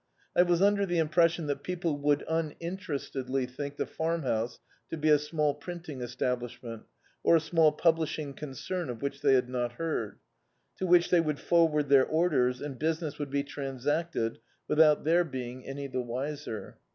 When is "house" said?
4.23-4.59